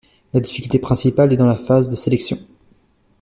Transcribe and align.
La 0.33 0.39
difficulté 0.39 0.79
principale 0.79 1.31
est 1.31 1.37
dans 1.37 1.45
la 1.45 1.55
phase 1.55 1.87
de 1.87 1.95
sélection. 1.95 2.35